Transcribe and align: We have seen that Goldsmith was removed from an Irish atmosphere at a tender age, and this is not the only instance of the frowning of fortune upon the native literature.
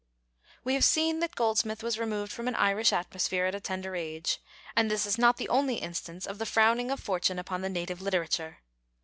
We 0.63 0.73
have 0.73 0.83
seen 0.83 1.19
that 1.19 1.35
Goldsmith 1.35 1.83
was 1.83 1.99
removed 1.99 2.31
from 2.31 2.47
an 2.47 2.55
Irish 2.55 2.91
atmosphere 2.91 3.45
at 3.45 3.53
a 3.53 3.59
tender 3.59 3.95
age, 3.95 4.39
and 4.75 4.89
this 4.89 5.05
is 5.05 5.19
not 5.19 5.37
the 5.37 5.47
only 5.49 5.75
instance 5.75 6.25
of 6.25 6.39
the 6.39 6.45
frowning 6.47 6.89
of 6.89 6.99
fortune 6.99 7.37
upon 7.37 7.61
the 7.61 7.69
native 7.69 8.01
literature. 8.01 8.63